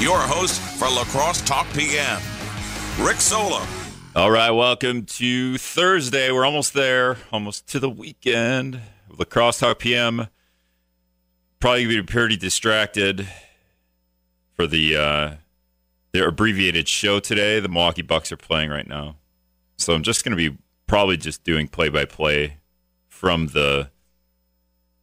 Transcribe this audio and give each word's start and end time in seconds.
your 0.00 0.18
host 0.18 0.60
for 0.60 0.88
La 0.88 1.02
Crosse 1.04 1.42
Talk 1.42 1.66
PM, 1.74 2.20
Rick 3.00 3.16
Solem. 3.16 3.66
All 4.14 4.30
right, 4.30 4.50
welcome 4.50 5.04
to 5.04 5.58
Thursday. 5.58 6.30
We're 6.30 6.44
almost 6.44 6.72
there, 6.72 7.16
almost 7.32 7.66
to 7.68 7.80
the 7.80 7.90
weekend. 7.90 8.80
La 9.10 9.24
Crosse 9.24 9.58
Talk 9.58 9.80
PM. 9.80 10.28
Probably 11.58 11.86
be 11.86 12.02
pretty 12.02 12.36
distracted 12.36 13.26
for 14.54 14.68
the 14.68 14.96
uh, 14.96 15.34
their 16.12 16.28
abbreviated 16.28 16.86
show 16.86 17.18
today. 17.18 17.58
The 17.58 17.68
Milwaukee 17.68 18.02
Bucks 18.02 18.30
are 18.30 18.36
playing 18.36 18.70
right 18.70 18.86
now, 18.86 19.16
so 19.76 19.94
I'm 19.94 20.04
just 20.04 20.24
going 20.24 20.36
to 20.36 20.50
be 20.50 20.56
probably 20.86 21.16
just 21.16 21.42
doing 21.42 21.66
play 21.66 21.88
by 21.88 22.04
play 22.04 22.58
from 23.08 23.48
the 23.48 23.90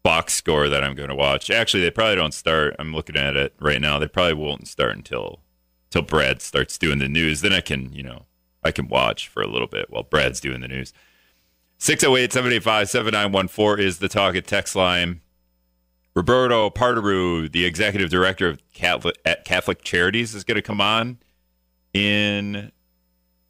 box 0.06 0.36
score 0.36 0.70
that 0.70 0.84
I'm 0.84 0.94
going 0.94 1.10
to 1.10 1.16
watch. 1.16 1.50
Actually, 1.50 1.82
they 1.82 1.90
probably 1.90 2.16
don't 2.16 2.34
start. 2.34 2.76
I'm 2.78 2.94
looking 2.94 3.18
at 3.18 3.36
it 3.36 3.56
right 3.60 3.82
now. 3.82 3.98
They 3.98 4.08
probably 4.08 4.36
won't 4.36 4.68
start 4.68 4.96
until 4.96 5.40
until 5.88 6.04
Brad 6.04 6.44
starts 6.44 6.78
doing 6.78 7.00
the 7.00 7.10
news. 7.10 7.42
Then 7.42 7.52
I 7.52 7.62
can, 7.62 7.92
you 7.92 8.04
know, 8.04 8.28
I 8.64 8.70
can 8.70 8.88
watch 8.88 9.28
for 9.28 9.42
a 9.42 9.48
little 9.48 9.68
bit 9.68 9.90
while 9.90 10.04
Brad's 10.04 10.40
doing 10.40 10.62
the 10.62 10.68
news. 10.68 10.94
608 11.80 12.32
785 12.32 12.88
7914 12.88 13.84
is 13.84 13.98
the 13.98 14.08
target 14.08 14.46
text 14.46 14.76
line. 14.76 15.22
Roberto 16.16 16.70
Partarrieu, 16.70 17.52
the 17.52 17.66
executive 17.66 18.12
director 18.12 18.48
of 18.48 18.60
Catholic, 18.74 19.18
at 19.26 19.44
Catholic 19.44 19.82
Charities, 19.84 20.36
is 20.36 20.44
going 20.44 20.56
to 20.56 20.62
come 20.62 20.80
on 20.80 21.18
in 21.96 22.72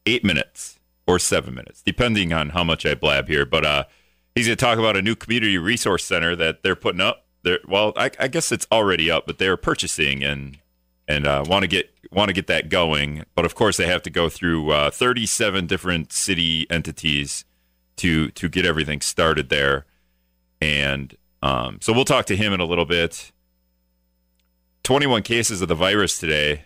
eight 0.06 0.23
minutes 0.23 0.80
or 1.06 1.20
seven 1.20 1.53
minutes, 1.53 1.81
depending 1.81 2.31
on 2.31 2.52
how 2.52 2.64
much 2.64 2.86
I 2.86 2.95
blab 2.95 3.28
here. 3.28 3.45
But 3.45 3.66
uh, 3.66 3.84
He's 4.35 4.48
going 4.48 4.57
to 4.57 4.66
talk 4.66 4.77
about 4.77 4.98
a 4.98 5.02
new 5.02 5.16
community 5.16 5.57
resource 5.57 6.03
center 6.03 6.35
that 6.35 6.62
they're 6.62 6.75
putting 6.75 6.99
up. 6.99 7.25
They're, 7.44 7.59
well, 7.67 7.94
I, 7.95 8.12
I 8.20 8.27
guess 8.27 8.52
it's 8.52 8.67
already 8.71 9.09
up, 9.09 9.25
but 9.25 9.38
they're 9.38 9.58
purchasing 9.58 10.23
and 10.23 10.59
and 11.08 11.27
uh, 11.27 11.44
want 11.48 11.63
to 11.63 11.67
get 11.67 11.94
want 12.11 12.30
to 12.30 12.34
get 12.34 12.48
that 12.48 12.70
going. 12.70 13.23
But 13.34 13.45
of 13.45 13.55
course, 13.55 13.77
they 13.77 13.88
have 13.88 14.02
to 14.03 14.09
go 14.09 14.27
through 14.27 14.71
uh, 14.71 14.91
37 14.91 15.67
different 15.67 16.11
city 16.11 16.67
entities 16.69 17.45
to 17.97 18.30
to 18.31 18.50
get 18.50 18.66
everything 18.66 19.02
started 19.02 19.50
there. 19.50 19.86
And 20.59 21.16
um, 21.42 21.80
so 21.81 21.94
we'll 21.94 22.05
talk 22.05 22.25
to 22.25 22.36
him 22.36 22.52
in 22.52 22.59
a 22.59 22.66
little 22.66 22.86
bit. 22.86 23.31
21 24.83 25.23
cases 25.23 25.61
of 25.61 25.67
the 25.67 25.75
virus 25.75 26.20
today. 26.20 26.64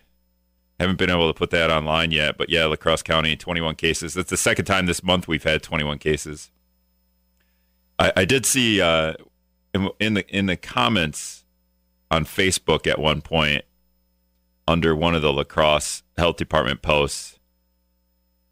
Haven't 0.80 0.98
been 0.98 1.10
able 1.10 1.32
to 1.32 1.38
put 1.38 1.50
that 1.52 1.70
online 1.70 2.12
yet, 2.12 2.38
but 2.38 2.50
yeah, 2.50 2.66
La 2.66 2.78
Crosse 2.78 3.04
County, 3.04 3.36
21 3.36 3.76
cases. 3.76 4.14
That's 4.14 4.30
the 4.30 4.38
second 4.38 4.64
time 4.64 4.86
this 4.86 5.04
month 5.04 5.28
we've 5.28 5.44
had 5.44 5.62
21 5.62 6.00
cases. 6.00 6.52
I, 8.00 8.14
I 8.18 8.26
did 8.26 8.46
see 8.46 8.82
uh, 8.82 9.14
in, 9.74 9.90
in 10.00 10.14
the 10.16 10.36
in 10.36 10.46
the 10.48 10.56
comments 10.56 11.44
on 12.10 12.26
Facebook 12.26 12.88
at 12.88 12.98
one 12.98 13.22
point 13.22 13.66
under 14.68 14.96
one 14.96 15.14
of 15.14 15.22
the 15.22 15.34
La 15.34 15.44
Crosse 15.44 16.04
health 16.18 16.38
department 16.38 16.82
posts 16.82 17.40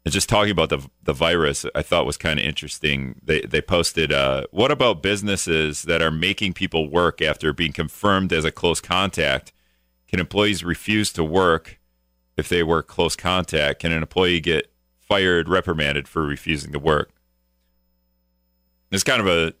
and 0.08 0.12
just 0.12 0.28
talking 0.28 0.50
about 0.50 0.70
the 0.70 0.88
the 1.02 1.12
virus 1.12 1.66
I 1.74 1.82
thought 1.82 2.06
was 2.06 2.16
kind 2.16 2.38
of 2.38 2.46
interesting. 2.46 3.20
They 3.22 3.42
they 3.42 3.60
posted 3.60 4.10
uh, 4.10 4.44
what 4.50 4.70
about 4.70 5.02
businesses 5.02 5.82
that 5.82 6.00
are 6.00 6.10
making 6.10 6.54
people 6.54 6.88
work 6.88 7.20
after 7.20 7.52
being 7.52 7.72
confirmed 7.72 8.32
as 8.32 8.44
a 8.44 8.50
close 8.50 8.80
contact? 8.80 9.52
Can 10.06 10.18
employees 10.18 10.64
refuse 10.64 11.12
to 11.12 11.22
work 11.22 11.78
if 12.38 12.48
they 12.48 12.62
were 12.62 12.82
close 12.82 13.16
contact? 13.16 13.80
Can 13.80 13.92
an 13.92 14.02
employee 14.02 14.40
get 14.40 14.72
fired, 14.98 15.46
reprimanded 15.46 16.08
for 16.08 16.24
refusing 16.24 16.72
to 16.72 16.78
work? 16.78 17.10
It's 18.90 19.04
kind 19.04 19.20
of 19.20 19.26
a 19.26 19.54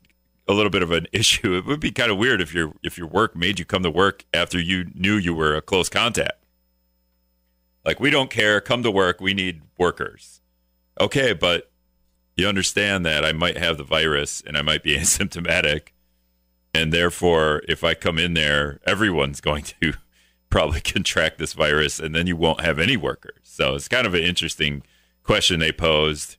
a 0.48 0.54
little 0.54 0.70
bit 0.70 0.82
of 0.82 0.90
an 0.90 1.06
issue. 1.12 1.56
It 1.56 1.66
would 1.66 1.80
be 1.80 1.92
kind 1.92 2.10
of 2.10 2.18
weird 2.18 2.40
if 2.40 2.54
your 2.54 2.72
if 2.82 2.98
your 2.98 3.06
work 3.06 3.36
made 3.36 3.58
you 3.58 3.64
come 3.64 3.82
to 3.82 3.90
work 3.90 4.24
after 4.32 4.58
you 4.58 4.86
knew 4.94 5.16
you 5.16 5.34
were 5.34 5.54
a 5.54 5.62
close 5.62 5.88
contact. 5.88 6.44
Like 7.84 8.00
we 8.00 8.10
don't 8.10 8.30
care, 8.30 8.60
come 8.60 8.82
to 8.82 8.90
work, 8.90 9.20
we 9.20 9.34
need 9.34 9.62
workers. 9.78 10.40
Okay, 11.00 11.32
but 11.32 11.70
you 12.36 12.46
understand 12.46 13.06
that 13.06 13.24
I 13.24 13.32
might 13.32 13.56
have 13.56 13.78
the 13.78 13.84
virus 13.84 14.42
and 14.46 14.56
I 14.56 14.62
might 14.62 14.82
be 14.82 14.96
asymptomatic 14.98 15.88
and 16.74 16.92
therefore 16.92 17.62
if 17.68 17.84
I 17.84 17.94
come 17.94 18.18
in 18.18 18.34
there, 18.34 18.80
everyone's 18.86 19.40
going 19.40 19.64
to 19.80 19.94
probably 20.50 20.80
contract 20.80 21.38
this 21.38 21.52
virus 21.52 22.00
and 22.00 22.14
then 22.14 22.26
you 22.26 22.36
won't 22.36 22.62
have 22.62 22.78
any 22.78 22.96
workers. 22.96 23.40
So 23.42 23.74
it's 23.74 23.88
kind 23.88 24.06
of 24.06 24.14
an 24.14 24.22
interesting 24.22 24.82
question 25.22 25.60
they 25.60 25.72
posed 25.72 26.37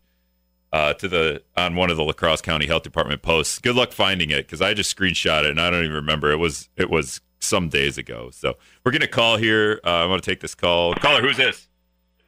uh, 0.72 0.94
to 0.94 1.08
the 1.08 1.42
on 1.58 1.76
one 1.76 1.90
of 1.90 1.98
the 1.98 2.04
La 2.04 2.14
Crosse 2.14 2.42
County 2.42 2.68
Health 2.68 2.84
Department 2.84 3.22
posts. 3.22 3.60
Good 3.60 3.76
luck 3.76 3.92
finding 3.92 4.30
it 4.30 4.46
because 4.46 4.62
I 4.62 4.74
just 4.74 4.96
screenshot 4.96 5.44
it 5.44 5.52
and 5.52 5.62
I 5.62 5.70
don't 5.70 5.84
even 5.84 5.96
remember. 5.96 6.32
It 6.32 6.38
was 6.38 6.70
it 6.78 6.90
was 6.90 7.22
some 7.40 7.70
days 7.70 7.98
ago. 7.98 8.30
So 8.32 8.56
we're 8.84 8.92
gonna 8.92 9.08
call 9.08 9.38
here. 9.38 9.80
Uh, 9.84 9.90
I 9.90 10.06
want 10.06 10.24
to 10.24 10.30
take 10.30 10.42
this 10.42 10.56
call. 10.56 10.94
Caller, 10.96 11.22
who's 11.22 11.38
this? 11.38 11.68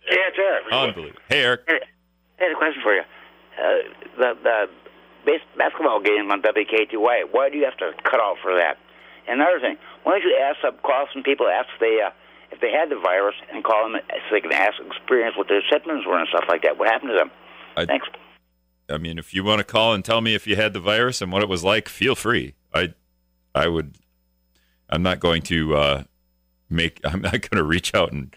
Yeah, 0.09 0.17
it's 0.27 0.37
Eric. 0.39 0.63
Unbelievable. 0.71 1.21
Hey, 1.29 1.43
Eric. 1.43 1.61
Hey, 1.67 1.79
I 2.39 2.43
had 2.43 2.51
a 2.51 2.55
question 2.55 2.81
for 2.81 2.95
you. 2.95 3.01
Uh, 3.01 3.77
the 4.17 4.37
the 4.41 4.69
base, 5.25 5.41
basketball 5.57 6.01
game 6.01 6.31
on 6.31 6.41
WKTY. 6.41 7.31
Why 7.31 7.49
do 7.49 7.57
you 7.57 7.65
have 7.65 7.77
to 7.77 7.91
cut 8.03 8.19
off 8.19 8.37
for 8.41 8.55
that? 8.55 8.77
And 9.27 9.39
another 9.39 9.59
thing, 9.59 9.77
why 10.03 10.13
don't 10.13 10.23
you 10.23 10.35
ask 10.41 10.57
some 10.61 10.77
call 10.83 11.07
some 11.13 11.23
people 11.23 11.47
ask 11.47 11.69
if 11.75 11.79
they 11.79 12.01
uh, 12.01 12.09
if 12.51 12.59
they 12.59 12.71
had 12.71 12.89
the 12.89 12.99
virus 12.99 13.35
and 13.53 13.63
call 13.63 13.89
them 13.89 14.01
so 14.09 14.35
they 14.35 14.41
can 14.41 14.51
ask 14.51 14.73
experience 14.79 15.37
what 15.37 15.47
their 15.47 15.61
symptoms 15.71 16.05
were 16.05 16.17
and 16.17 16.27
stuff 16.29 16.45
like 16.49 16.63
that. 16.63 16.77
What 16.77 16.89
happened 16.89 17.11
to 17.11 17.17
them? 17.17 17.31
I, 17.77 17.85
Thanks. 17.85 18.07
I 18.91 18.97
mean, 18.97 19.17
if 19.17 19.33
you 19.33 19.43
want 19.43 19.59
to 19.59 19.63
call 19.63 19.93
and 19.93 20.03
tell 20.03 20.21
me 20.21 20.35
if 20.35 20.45
you 20.45 20.55
had 20.55 20.73
the 20.73 20.79
virus 20.79 21.21
and 21.21 21.31
what 21.31 21.41
it 21.41 21.49
was 21.49 21.63
like, 21.63 21.89
feel 21.89 22.15
free. 22.15 22.55
I, 22.73 22.93
I 23.55 23.67
would. 23.67 23.95
I'm 24.89 25.03
not 25.03 25.19
going 25.19 25.41
to 25.43 25.75
uh, 25.75 26.03
make. 26.69 26.99
I'm 27.05 27.21
not 27.21 27.31
going 27.31 27.57
to 27.57 27.63
reach 27.63 27.95
out 27.95 28.11
and 28.11 28.35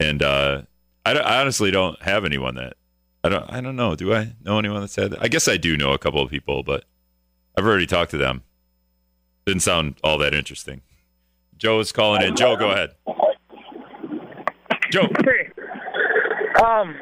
and 0.00 0.22
uh, 0.22 0.62
I, 1.04 1.12
I 1.12 1.40
honestly 1.40 1.70
don't 1.70 2.00
have 2.02 2.24
anyone 2.24 2.54
that 2.56 2.74
I 3.22 3.28
don't. 3.28 3.52
I 3.52 3.60
don't 3.60 3.76
know. 3.76 3.94
Do 3.94 4.14
I 4.14 4.32
know 4.42 4.58
anyone 4.58 4.80
that 4.80 4.88
said 4.88 5.12
that? 5.12 5.22
I 5.22 5.28
guess 5.28 5.46
I 5.46 5.56
do 5.56 5.76
know 5.76 5.92
a 5.92 5.98
couple 5.98 6.22
of 6.22 6.30
people, 6.30 6.62
but 6.62 6.84
I've 7.56 7.66
already 7.66 7.86
talked 7.86 8.10
to 8.12 8.16
them. 8.16 8.42
Didn't 9.46 9.62
sound 9.62 9.96
all 10.02 10.18
that 10.18 10.34
interesting. 10.34 10.80
Joe 11.56 11.80
is 11.80 11.92
calling 11.92 12.22
in. 12.22 12.34
Joe, 12.36 12.56
go 12.56 12.70
ahead. 12.70 12.94
Joe. 14.90 15.06
Um, 16.64 16.96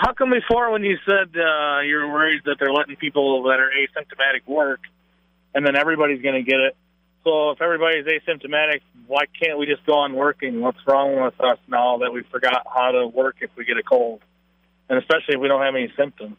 how 0.00 0.14
come 0.14 0.30
before 0.30 0.70
when 0.70 0.82
you 0.82 0.96
said 1.04 1.28
uh, 1.36 1.80
you're 1.80 2.10
worried 2.10 2.40
that 2.46 2.56
they're 2.58 2.72
letting 2.72 2.96
people 2.96 3.42
that 3.44 3.60
are 3.60 3.70
asymptomatic 3.70 4.46
work, 4.46 4.80
and 5.54 5.66
then 5.66 5.76
everybody's 5.76 6.22
going 6.22 6.42
to 6.42 6.50
get 6.50 6.58
it? 6.58 6.74
So 7.22 7.50
if 7.50 7.60
everybody's 7.60 8.06
asymptomatic, 8.06 8.80
why 9.06 9.24
can't 9.26 9.58
we 9.58 9.66
just 9.66 9.84
go 9.84 9.98
on 9.98 10.14
working? 10.14 10.62
What's 10.62 10.78
wrong 10.86 11.20
with 11.20 11.38
us 11.38 11.58
now 11.68 11.98
that 11.98 12.14
we 12.14 12.22
forgot 12.22 12.66
how 12.74 12.92
to 12.92 13.08
work 13.08 13.36
if 13.42 13.50
we 13.56 13.66
get 13.66 13.76
a 13.76 13.82
cold, 13.82 14.22
and 14.88 14.98
especially 14.98 15.34
if 15.34 15.40
we 15.40 15.48
don't 15.48 15.62
have 15.62 15.74
any 15.74 15.92
symptoms? 15.98 16.38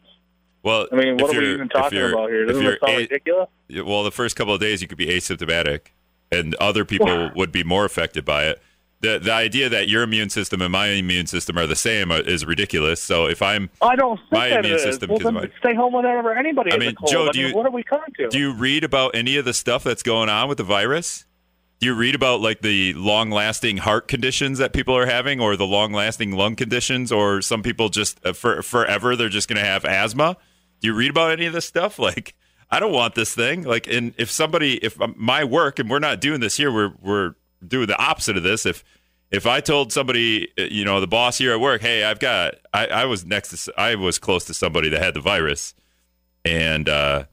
Well, 0.64 0.88
I 0.90 0.96
mean, 0.96 1.18
what 1.18 1.36
are 1.36 1.40
we 1.40 1.52
even 1.54 1.68
talking 1.68 2.00
about 2.02 2.30
here? 2.30 2.46
Doesn't 2.46 2.66
it 2.66 2.80
sound 2.84 2.94
a- 2.94 2.98
ridiculous? 2.98 3.48
Well, 3.70 4.02
the 4.02 4.10
first 4.10 4.34
couple 4.34 4.54
of 4.54 4.60
days 4.60 4.82
you 4.82 4.88
could 4.88 4.98
be 4.98 5.06
asymptomatic, 5.06 5.92
and 6.32 6.56
other 6.56 6.84
people 6.84 7.30
would 7.36 7.52
be 7.52 7.62
more 7.62 7.84
affected 7.84 8.24
by 8.24 8.46
it. 8.46 8.60
The 9.02 9.18
the 9.18 9.32
idea 9.32 9.68
that 9.68 9.88
your 9.88 10.02
immune 10.04 10.30
system 10.30 10.62
and 10.62 10.70
my 10.72 10.86
immune 10.88 11.26
system 11.26 11.58
are 11.58 11.66
the 11.66 11.74
same 11.76 12.10
uh, 12.12 12.18
is 12.18 12.44
ridiculous. 12.46 13.02
So 13.02 13.26
if 13.26 13.42
I'm, 13.42 13.68
I 13.80 13.96
don't 13.96 14.16
think 14.18 14.32
My 14.32 14.48
that 14.50 14.60
immune 14.64 14.76
is. 14.76 14.82
system, 14.82 15.10
Well, 15.10 15.18
then 15.18 15.34
my- 15.34 15.50
stay 15.58 15.74
home 15.74 15.92
whenever 15.92 16.32
anybody 16.32 16.72
I 16.72 16.78
mean, 16.78 16.90
a 16.90 16.94
cold. 16.94 17.10
Joe, 17.10 17.28
I 17.28 17.32
do 17.32 17.38
mean, 17.40 17.48
you- 17.48 17.56
what 17.56 17.66
are 17.66 17.70
we 17.72 17.82
coming 17.82 18.06
to? 18.18 18.28
do 18.28 18.38
you 18.38 18.52
read 18.54 18.84
about 18.84 19.14
any 19.16 19.36
of 19.36 19.44
the 19.44 19.52
stuff 19.54 19.82
that's 19.84 20.02
going 20.04 20.28
on 20.28 20.48
with 20.48 20.58
the 20.58 20.64
virus? 20.64 21.24
Do 21.80 21.86
you 21.86 21.94
read 21.94 22.14
about 22.14 22.40
like 22.40 22.60
the 22.62 22.92
long 22.94 23.30
lasting 23.32 23.78
heart 23.78 24.06
conditions 24.06 24.58
that 24.58 24.72
people 24.72 24.96
are 24.96 25.06
having, 25.06 25.40
or 25.40 25.56
the 25.56 25.66
long 25.66 25.92
lasting 25.92 26.30
lung 26.30 26.54
conditions, 26.54 27.10
or 27.10 27.42
some 27.42 27.60
people 27.64 27.88
just 27.88 28.24
uh, 28.24 28.32
for 28.32 28.62
forever 28.62 29.16
they're 29.16 29.28
just 29.28 29.48
going 29.48 29.58
to 29.58 29.64
have 29.68 29.84
asthma? 29.84 30.36
Do 30.80 30.86
you 30.88 30.94
read 30.94 31.10
about 31.10 31.32
any 31.32 31.46
of 31.46 31.52
this 31.52 31.64
stuff? 31.66 31.98
Like, 32.08 32.34
I 32.70 32.78
don't 32.78 32.92
want 32.92 33.16
this 33.16 33.34
thing. 33.34 33.64
Like, 33.64 33.88
and 33.88 34.14
if 34.16 34.30
somebody, 34.30 34.74
if 34.76 35.00
um, 35.00 35.14
my 35.18 35.42
work, 35.42 35.80
and 35.80 35.90
we're 35.90 35.98
not 35.98 36.20
doing 36.20 36.38
this 36.38 36.56
here, 36.56 36.70
we're 36.72 36.92
we're 37.02 37.34
doing 37.66 37.86
the 37.86 38.00
opposite 38.00 38.36
of 38.36 38.42
this. 38.42 38.66
If 38.66 38.84
if 39.32 39.46
I 39.46 39.60
told 39.60 39.92
somebody, 39.92 40.48
uh, 40.58 40.64
you 40.64 40.84
know, 40.84 41.00
the 41.00 41.06
boss 41.06 41.38
here 41.38 41.52
at 41.52 41.60
work, 41.60 41.80
hey, 41.80 42.04
I've 42.04 42.18
got, 42.18 42.56
I, 42.74 42.86
I 42.86 43.04
was 43.06 43.24
next 43.24 43.64
to, 43.64 43.72
I 43.80 43.94
was 43.94 44.18
close 44.18 44.44
to 44.44 44.54
somebody 44.54 44.90
that 44.90 45.02
had 45.02 45.14
the 45.14 45.20
virus, 45.20 45.74
and 46.44 46.86
uh, 46.86 47.24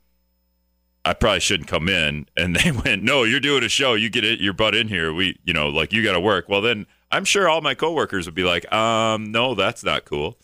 I 1.04 1.14
probably 1.14 1.42
shouldn't 1.42 1.68
come 1.68 1.90
in. 1.90 2.26
And 2.38 2.56
they 2.56 2.72
went, 2.72 3.04
no, 3.04 3.24
you're 3.26 3.42
doing 3.42 3.64
a 3.64 3.70
show. 3.70 3.96
You 3.96 4.10
get 4.10 4.24
it, 4.24 4.40
your 4.40 4.54
butt 4.54 4.76
in 4.76 4.88
here. 4.88 5.14
We, 5.14 5.38
you 5.44 5.54
know, 5.54 5.68
like 5.68 5.92
you 5.92 6.02
got 6.02 6.14
to 6.14 6.22
work. 6.22 6.48
Well, 6.48 6.62
then 6.62 6.88
I'm 7.12 7.26
sure 7.26 7.50
all 7.50 7.60
my 7.60 7.76
coworkers 7.76 8.26
would 8.28 8.36
be 8.36 8.46
like, 8.46 8.72
um, 8.72 9.32
no, 9.32 9.56
that's 9.56 9.84
not 9.84 10.06
cool. 10.06 10.38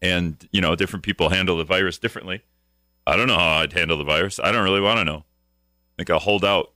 And 0.00 0.36
you 0.52 0.60
know, 0.60 0.76
different 0.76 1.02
people 1.02 1.30
handle 1.30 1.56
the 1.56 1.64
virus 1.64 1.98
differently. 1.98 2.42
I 3.06 3.16
don't 3.16 3.26
know 3.26 3.38
how 3.38 3.58
I'd 3.58 3.72
handle 3.72 3.98
the 3.98 4.04
virus. 4.04 4.38
I 4.38 4.52
don't 4.52 4.62
really 4.62 4.80
want 4.80 4.98
to 4.98 5.04
know. 5.04 5.18
I 5.18 5.96
think 5.96 6.10
I'll 6.10 6.18
hold 6.20 6.44
out 6.44 6.73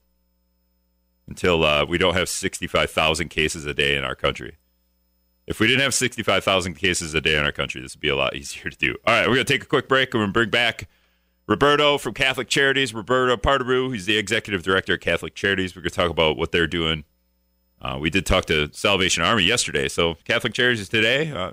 until 1.29 1.63
uh, 1.63 1.85
we 1.85 1.97
don't 1.97 2.15
have 2.15 2.27
65,000 2.27 3.29
cases 3.29 3.65
a 3.65 3.73
day 3.73 3.95
in 3.95 4.03
our 4.03 4.15
country. 4.15 4.57
If 5.47 5.59
we 5.59 5.67
didn't 5.67 5.81
have 5.81 5.93
65,000 5.93 6.73
cases 6.73 7.13
a 7.13 7.21
day 7.21 7.37
in 7.37 7.43
our 7.45 7.51
country, 7.51 7.81
this 7.81 7.95
would 7.95 8.01
be 8.01 8.09
a 8.09 8.15
lot 8.15 8.35
easier 8.35 8.69
to 8.69 8.77
do. 8.77 8.95
All 9.07 9.13
right, 9.13 9.27
we're 9.27 9.35
going 9.35 9.45
to 9.45 9.53
take 9.53 9.63
a 9.63 9.67
quick 9.67 9.87
break 9.87 10.13
and 10.13 10.19
we're 10.19 10.25
going 10.25 10.33
to 10.33 10.39
bring 10.39 10.49
back 10.49 10.87
Roberto 11.47 11.97
from 11.97 12.13
Catholic 12.13 12.47
Charities, 12.47 12.93
Roberto 12.93 13.35
Partarrieu, 13.37 13.91
he's 13.91 14.05
the 14.05 14.17
executive 14.17 14.61
director 14.61 14.93
of 14.95 14.99
Catholic 14.99 15.33
Charities. 15.33 15.75
We're 15.75 15.81
going 15.81 15.89
to 15.91 15.95
talk 15.95 16.11
about 16.11 16.37
what 16.37 16.51
they're 16.51 16.67
doing 16.67 17.05
Uh, 17.81 17.97
we 17.99 18.09
did 18.09 18.25
talk 18.25 18.45
to 18.45 18.69
Salvation 18.73 19.23
Army 19.23 19.43
yesterday, 19.43 19.87
so 19.87 20.15
Catholic 20.25 20.53
Charities 20.53 20.89
today. 20.89 21.31
Uh, 21.31 21.51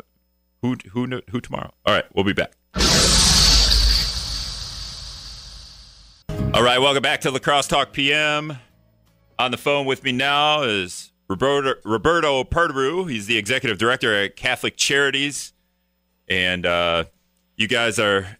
who 0.60 0.76
who 0.90 1.22
who 1.30 1.40
tomorrow? 1.40 1.72
All 1.86 1.94
right, 1.94 2.04
we'll 2.14 2.24
be 2.24 2.32
back. 2.32 2.52
All 6.52 6.62
right, 6.62 6.78
welcome 6.78 7.02
back 7.02 7.20
to 7.22 7.30
La 7.30 7.38
Crosse 7.38 7.68
Talk 7.68 7.92
PM. 7.92 8.58
On 9.38 9.50
the 9.50 9.56
phone 9.58 9.84
with 9.86 10.02
me 10.02 10.12
now 10.12 10.62
is 10.62 11.12
Roberto, 11.28 11.74
Roberto 11.84 12.42
Partarrieu. 12.44 13.10
He's 13.10 13.26
the 13.26 13.36
executive 13.36 13.78
director 13.78 14.14
at 14.14 14.36
Catholic 14.36 14.76
Charities, 14.76 15.52
and 16.28 16.64
uh, 16.64 17.04
you 17.56 17.68
guys 17.68 17.98
are 17.98 18.38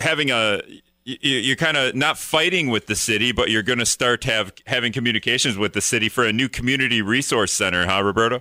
having 0.00 0.30
a 0.30 0.62
you- 1.04 1.16
you're 1.38 1.56
kind 1.56 1.76
of 1.76 1.94
not 1.94 2.18
fighting 2.18 2.68
with 2.68 2.86
the 2.86 2.94
city, 2.94 3.32
but 3.32 3.50
you're 3.50 3.62
going 3.62 3.78
to 3.78 3.86
start 3.86 4.24
have 4.24 4.52
having 4.66 4.92
communications 4.92 5.56
with 5.58 5.72
the 5.72 5.80
city 5.80 6.08
for 6.08 6.24
a 6.24 6.32
new 6.32 6.48
community 6.48 7.00
resource 7.02 7.52
center, 7.52 7.86
huh, 7.86 8.02
Roberto? 8.02 8.40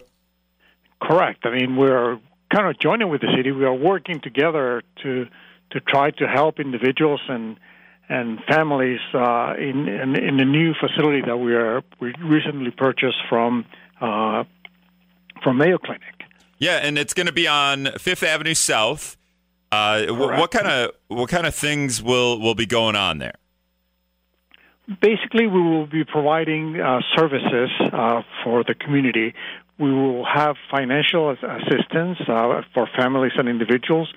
Correct. 1.02 1.46
I 1.46 1.52
mean, 1.56 1.76
we're 1.78 2.20
kind 2.54 2.68
of 2.68 2.78
joining 2.80 3.10
with 3.10 3.22
the 3.22 3.32
city. 3.36 3.52
We 3.52 3.66
are 3.66 3.74
working 3.74 4.20
together 4.22 4.84
to 5.04 5.28
to 5.72 5.80
try 5.82 6.12
to 6.12 6.28
help 6.28 6.60
individuals 6.62 7.20
and 7.28 7.58
and 8.10 8.40
families 8.50 9.00
uh, 9.14 9.54
in, 9.58 9.88
in 9.88 10.16
in 10.16 10.38
the 10.38 10.46
new 10.46 10.74
facility 10.74 11.22
that 11.26 11.38
we 11.38 11.54
are 11.54 11.82
we 12.00 12.14
recently 12.22 12.72
purchased 12.72 13.18
from 13.30 13.66
uh, 14.02 14.44
from 15.44 15.58
Mayo 15.58 15.78
Clinic. 15.78 16.02
Yeah, 16.60 16.78
and 16.78 16.98
it's 16.98 17.14
going 17.14 17.28
to 17.28 17.34
be 17.34 17.48
on 17.48 17.90
Fifth 18.00 18.24
Avenue 18.24 18.54
South. 18.54 19.18
Uh, 19.72 20.06
wh- 20.08 20.40
what 20.40 20.52
kind 20.52 20.68
of 20.68 20.92
what 21.08 21.30
kind 21.30 21.46
of 21.46 21.54
things 21.54 22.02
will 22.02 22.40
will 22.40 22.56
be 22.56 22.66
going 22.66 22.96
on 22.96 23.20
there? 23.20 23.36
Basically, 25.02 25.48
we 25.48 25.62
will 25.62 25.86
be 25.86 26.06
providing 26.06 26.80
uh, 26.80 27.02
services 27.18 27.70
uh, 27.92 28.22
for 28.44 28.64
the 28.64 28.74
community. 28.74 29.34
We 29.80 29.94
will 29.94 30.26
have 30.26 30.56
financial 30.72 31.30
assistance 31.30 32.18
uh, 32.28 32.62
for 32.74 32.88
families 32.98 33.34
and 33.38 33.48
individuals, 33.48 34.12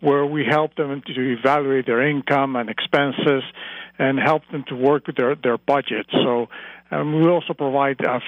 where 0.00 0.26
we 0.26 0.44
help 0.44 0.74
them 0.74 1.02
to 1.06 1.32
evaluate 1.38 1.86
their 1.86 2.06
income 2.06 2.54
and 2.54 2.68
expenses, 2.68 3.42
and 3.98 4.18
help 4.18 4.42
them 4.52 4.64
to 4.68 4.74
work 4.74 5.06
with 5.06 5.16
their 5.16 5.34
their 5.34 5.56
budget. 5.56 6.06
So, 6.12 6.48
um, 6.90 7.20
we 7.20 7.28
also 7.28 7.54
provide 7.54 8.04
uh, 8.04 8.20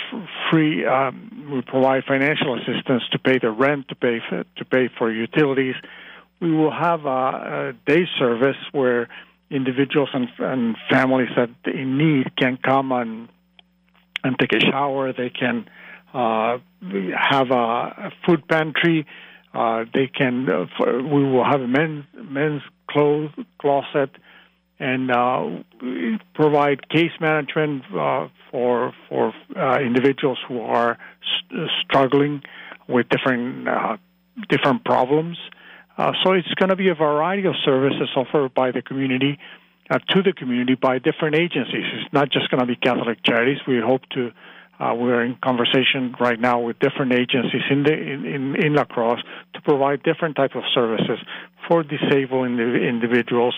free. 0.51 0.85
Um, 0.87 1.51
we 1.53 1.61
provide 1.63 2.05
financial 2.05 2.59
assistance 2.59 3.03
to 3.13 3.19
pay 3.19 3.39
the 3.39 3.51
rent, 3.51 3.89
to 3.89 3.95
pay 3.95 4.21
for, 4.29 4.45
to 4.57 4.65
pay 4.65 4.89
for 4.99 5.13
utilities. 5.13 5.77
We 6.41 6.53
will 6.53 6.73
have 6.73 7.05
a, 7.05 7.09
a 7.09 7.73
day 7.87 8.07
service 8.19 8.57
where 8.73 9.09
individuals 9.51 10.09
and, 10.13 10.29
and 10.39 10.77
families 10.91 11.29
that 11.37 11.51
in 11.67 11.99
need 11.99 12.35
can 12.37 12.57
come 12.57 12.93
and 12.93 13.29
and 14.25 14.39
take 14.39 14.53
a 14.53 14.61
shower. 14.61 15.13
They 15.13 15.31
can 15.31 15.69
uh, 16.15 16.59
have 17.31 17.51
a, 17.51 18.13
food 18.27 18.47
pantry. 18.49 19.07
Uh, 19.55 19.85
they 19.93 20.07
can. 20.07 20.49
Uh, 20.49 20.67
we 21.03 21.25
will 21.25 21.45
have 21.45 21.61
a 21.61 21.67
men's 21.67 22.05
men's 22.15 22.63
clothes 22.91 23.31
closet, 23.59 24.11
and 24.79 25.11
uh, 25.11 25.49
provide 26.35 26.89
case 26.89 27.13
management 27.21 27.83
uh, 27.95 28.29
for 28.51 28.93
for 29.09 29.33
uh, 29.57 29.79
individuals 29.81 30.39
who 30.47 30.61
are 30.61 30.93
s- 31.53 31.69
struggling 31.85 32.43
with 32.89 33.09
different 33.09 33.69
uh, 33.69 33.97
different 34.49 34.85
problems. 34.85 35.39
Uh, 35.97 36.13
so 36.25 36.33
it's 36.33 36.55
going 36.55 36.69
to 36.69 36.77
be 36.77 36.89
a 36.89 36.95
variety 36.95 37.47
of 37.47 37.55
services 37.65 38.09
offered 38.17 38.55
by 38.55 38.71
the 38.71 38.83
community 38.83 39.39
uh, 39.91 39.99
to 40.11 40.23
the 40.23 40.33
community 40.33 40.77
by 40.77 40.99
different 40.99 41.35
agencies. 41.35 41.85
It's 41.95 42.13
not 42.13 42.31
just 42.31 42.51
going 42.51 42.61
to 42.61 42.67
be 42.67 42.77
Catholic 42.77 43.19
Charities. 43.25 43.59
We 43.67 43.81
hope 43.81 44.03
to. 44.11 44.31
Uh, 44.81 44.95
we're 44.95 45.25
in 45.25 45.37
conversation 45.43 46.15
right 46.21 46.39
now 46.39 46.61
with 46.61 46.79
different 46.79 47.13
agencies 47.13 47.63
in 47.69 47.83
the 47.83 47.93
in, 47.93 48.55
in, 48.57 48.75
La 48.75 48.85
Crosse 48.85 49.23
to 49.55 49.61
provide 49.63 50.03
different 50.05 50.37
type 50.37 50.55
of 50.55 50.63
services 50.73 51.19
for 51.67 51.83
disabled 51.83 52.49
indiv- 52.49 52.89
individuals 52.89 53.55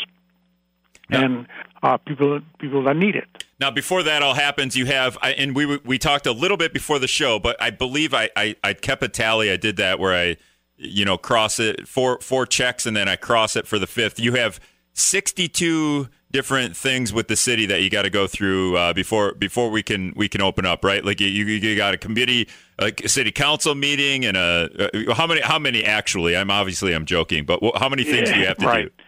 and 1.11 1.47
uh, 1.83 1.97
people 1.99 2.41
people 2.59 2.85
that 2.85 2.97
need 2.97 3.17
it. 3.17 3.45
Now, 3.59 3.71
before 3.71 4.03
that 4.05 4.23
all 4.23 4.35
happens, 4.35 4.77
you 4.77 4.87
have, 4.87 5.19
I- 5.21 5.33
and 5.33 5.55
we 5.55 5.77
we 5.79 5.99
talked 5.99 6.27
a 6.27 6.33
little 6.33 6.57
bit 6.57 6.73
before 6.73 6.99
the 6.99 7.09
show, 7.09 7.39
but 7.39 7.61
I 7.61 7.71
believe 7.71 8.15
I, 8.15 8.31
I 8.37 8.57
I 8.63 8.73
kept 8.75 9.03
a 9.03 9.09
tally. 9.09 9.51
I 9.51 9.57
did 9.57 9.77
that 9.77 9.99
where 9.99 10.15
I, 10.15 10.37
you 10.77 11.05
know, 11.05 11.19
cross 11.19 11.59
it 11.59 11.87
four 11.87 12.21
four 12.21 12.47
checks 12.47 12.87
and 12.87 12.97
then 12.97 13.09
I 13.09 13.17
cross 13.17 13.57
it 13.57 13.67
for 13.67 13.79
the 13.79 13.87
fifth. 13.87 14.19
You 14.19 14.35
have 14.35 14.61
sixty 14.95 15.49
two 15.49 16.09
different 16.33 16.77
things 16.77 17.13
with 17.13 17.29
the 17.29 17.37
city 17.37 17.67
that 17.67 17.83
you 17.83 17.91
got 17.91 18.03
to 18.03 18.11
go 18.11 18.27
through 18.27 18.77
uh, 18.77 18.93
before 18.93 19.35
before 19.35 19.71
we 19.71 19.83
can 19.83 20.13
we 20.17 20.29
can 20.29 20.41
open 20.41 20.65
up, 20.67 20.85
right? 20.85 21.05
Like 21.05 21.21
you 21.21 21.29
you 21.29 21.77
got 21.77 21.95
a 21.95 21.99
committee, 21.99 22.49
a 22.79 23.09
city 23.09 23.33
council 23.33 23.75
meeting, 23.75 24.25
and 24.25 24.37
a 24.37 24.91
uh, 24.95 25.15
how 25.15 25.27
many 25.27 25.41
how 25.41 25.59
many 25.59 25.85
actually? 25.85 26.37
I'm 26.37 26.51
obviously 26.51 26.95
I'm 26.95 27.05
joking, 27.05 27.45
but 27.45 27.61
how 27.77 27.89
many 27.89 28.05
things 28.05 28.31
do 28.31 28.39
you 28.39 28.47
have 28.47 28.59
to 28.59 28.67
right. 28.67 28.85
do? 28.85 29.05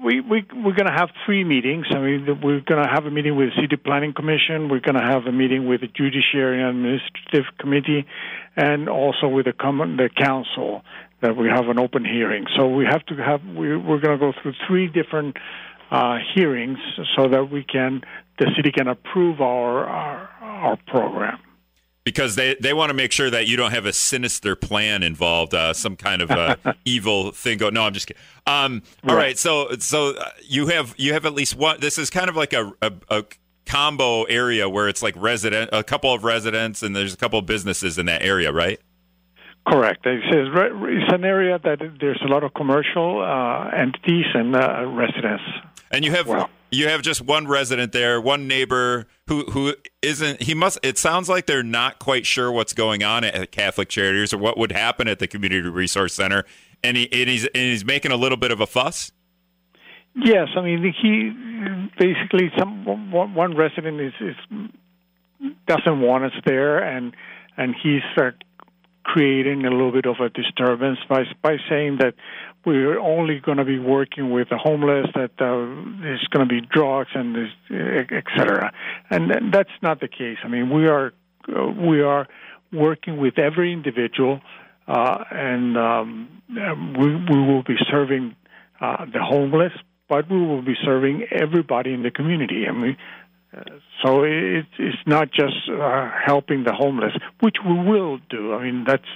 We, 0.00 0.20
we, 0.20 0.46
we're 0.54 0.76
going 0.76 0.86
to 0.86 0.92
have 0.92 1.08
three 1.26 1.42
meetings. 1.42 1.86
I 1.90 1.98
mean, 1.98 2.24
we're 2.40 2.60
going 2.60 2.80
to 2.80 2.88
have 2.88 3.06
a 3.06 3.10
meeting 3.10 3.34
with 3.34 3.48
the 3.48 3.62
City 3.62 3.74
Planning 3.74 4.12
Commission. 4.12 4.68
We're 4.68 4.78
going 4.78 4.94
to 4.94 5.02
have 5.02 5.26
a 5.26 5.32
meeting 5.32 5.66
with 5.66 5.80
the 5.80 5.88
Judiciary 5.88 6.62
and 6.62 6.78
Administrative 6.86 7.46
Committee, 7.58 8.06
and 8.54 8.88
also 8.88 9.26
with 9.26 9.46
the, 9.46 9.52
common, 9.52 9.96
the 9.96 10.08
council 10.08 10.84
that 11.20 11.36
we 11.36 11.48
have 11.48 11.68
an 11.68 11.80
open 11.80 12.04
hearing. 12.04 12.46
So 12.56 12.68
we 12.68 12.84
have 12.84 13.04
to 13.06 13.16
have 13.16 13.44
we, 13.44 13.76
we're 13.76 13.98
going 13.98 14.16
to 14.16 14.24
go 14.24 14.32
through 14.40 14.54
three 14.68 14.86
different 14.86 15.36
uh, 15.90 16.18
hearings 16.34 16.78
so 17.16 17.28
that 17.28 17.50
we 17.50 17.64
can 17.64 18.02
the 18.38 18.46
city 18.56 18.70
can 18.72 18.88
approve 18.88 19.40
our 19.40 19.84
our, 19.86 20.28
our 20.42 20.76
program. 20.86 21.38
because 22.04 22.36
they, 22.36 22.54
they 22.60 22.72
want 22.72 22.88
to 22.90 22.94
make 22.94 23.12
sure 23.12 23.28
that 23.30 23.46
you 23.46 23.56
don't 23.56 23.72
have 23.72 23.84
a 23.84 23.92
sinister 23.92 24.56
plan 24.56 25.02
involved, 25.02 25.52
uh, 25.54 25.74
some 25.74 25.94
kind 25.96 26.22
of 26.22 26.30
uh, 26.30 26.56
evil 26.84 27.32
thing. 27.32 27.58
Go, 27.58 27.68
no, 27.70 27.82
I'm 27.82 27.92
just 27.92 28.06
kidding. 28.06 28.22
Um, 28.46 28.82
all 29.06 29.14
Right. 29.14 29.22
right, 29.24 29.38
so 29.38 29.68
so 29.78 30.14
uh, 30.16 30.30
you 30.42 30.68
have 30.68 30.94
you 30.98 31.12
have 31.12 31.26
at 31.26 31.34
least 31.34 31.56
one. 31.56 31.80
This 31.80 31.98
is 31.98 32.10
kind 32.10 32.28
of 32.30 32.36
like 32.36 32.52
a, 32.54 32.72
a, 32.80 32.92
a 33.10 33.24
combo 33.66 34.22
area 34.24 34.68
where 34.68 34.88
it's 34.88 35.02
like 35.02 35.14
resident, 35.18 35.68
a 35.74 35.84
couple 35.84 36.12
of 36.14 36.24
residents, 36.24 36.82
and 36.82 36.96
there's 36.96 37.12
a 37.12 37.18
couple 37.18 37.38
of 37.38 37.44
businesses 37.46 37.98
in 37.98 38.06
that 38.06 38.22
area, 38.22 38.50
right? 38.52 38.80
Correct. 39.68 40.06
It 40.06 40.22
says 40.30 40.48
re- 40.54 40.96
it's 40.96 41.12
an 41.12 41.24
area 41.24 41.58
that 41.62 41.78
there's 42.00 42.20
a 42.24 42.28
lot 42.28 42.42
of 42.42 42.54
commercial 42.54 43.22
uh, 43.22 43.68
entities 43.76 44.24
and 44.34 44.56
uh, 44.56 44.86
residents. 44.86 45.44
And 45.90 46.04
you 46.04 46.12
have 46.12 46.26
Well- 46.26 46.50
you 46.70 46.88
have 46.88 47.00
just 47.00 47.22
one 47.22 47.46
resident 47.46 47.92
there, 47.92 48.20
one 48.20 48.46
neighbor 48.46 49.06
who 49.26 49.44
who 49.44 49.74
isn't. 50.02 50.42
He 50.42 50.52
must. 50.54 50.78
It 50.82 50.98
sounds 50.98 51.28
like 51.28 51.46
they're 51.46 51.62
not 51.62 51.98
quite 51.98 52.26
sure 52.26 52.52
what's 52.52 52.74
going 52.74 53.02
on 53.02 53.24
at 53.24 53.52
Catholic 53.52 53.88
Charities 53.88 54.34
or 54.34 54.38
what 54.38 54.58
would 54.58 54.72
happen 54.72 55.08
at 55.08 55.18
the 55.18 55.26
Community 55.26 55.66
Resource 55.66 56.12
Center, 56.12 56.44
and 56.84 56.96
he 56.98 57.10
and 57.10 57.30
he's 57.30 57.44
and 57.46 57.56
he's 57.56 57.86
making 57.86 58.12
a 58.12 58.16
little 58.16 58.36
bit 58.36 58.50
of 58.50 58.60
a 58.60 58.66
fuss. 58.66 59.12
Yes, 60.14 60.48
I 60.56 60.60
mean 60.60 60.94
he 61.00 61.30
basically 61.98 62.50
some 62.58 62.84
one, 62.84 63.34
one 63.34 63.56
resident 63.56 64.00
is, 64.00 64.12
is 64.20 64.36
doesn't 65.66 66.00
want 66.02 66.24
us 66.24 66.32
there, 66.44 66.78
and 66.80 67.14
and 67.56 67.74
he's 67.82 68.02
uh, 68.18 68.30
creating 69.12 69.64
a 69.64 69.70
little 69.70 69.94
bit 69.98 70.06
of 70.12 70.16
a 70.26 70.28
disturbance 70.42 70.98
by 71.08 71.22
by 71.46 71.54
saying 71.70 71.92
that 72.02 72.14
we're 72.64 73.00
only 73.14 73.36
going 73.46 73.60
to 73.64 73.64
be 73.64 73.78
working 73.78 74.26
with 74.36 74.48
the 74.50 74.58
homeless, 74.58 75.06
that 75.14 75.34
uh, 75.40 75.54
there's 76.02 76.26
going 76.32 76.44
to 76.46 76.52
be 76.56 76.60
drugs 76.76 77.12
and 77.14 77.34
this, 77.38 77.52
et 77.70 78.24
cetera, 78.36 78.66
and 79.08 79.22
that's 79.54 79.76
not 79.82 80.00
the 80.04 80.08
case. 80.08 80.38
I 80.44 80.48
mean, 80.48 80.66
we 80.76 80.86
are 80.88 81.12
uh, 81.48 81.66
we 81.90 82.02
are 82.02 82.24
working 82.72 83.16
with 83.16 83.38
every 83.38 83.72
individual, 83.72 84.34
uh, 84.86 85.24
and 85.30 85.78
um, 85.78 86.08
um, 86.66 86.94
we 87.00 87.08
we 87.30 87.38
will 87.48 87.62
be 87.62 87.78
serving 87.90 88.36
uh, 88.80 89.06
the 89.06 89.22
homeless, 89.22 89.72
but 90.08 90.30
we 90.30 90.40
will 90.48 90.62
be 90.62 90.76
serving 90.84 91.26
everybody 91.30 91.90
in 91.94 92.02
the 92.02 92.10
community. 92.10 92.66
I 92.68 92.72
mean, 92.72 92.96
so 94.02 94.24
it, 94.24 94.66
it's 94.78 94.98
not 95.06 95.30
just 95.32 95.56
uh, 95.70 96.10
helping 96.24 96.64
the 96.64 96.72
homeless, 96.72 97.12
which 97.40 97.56
we 97.66 97.72
will 97.72 98.18
do. 98.28 98.54
I 98.54 98.64
mean, 98.64 98.84
that's 98.86 99.08